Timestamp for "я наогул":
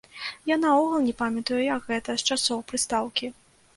0.51-1.03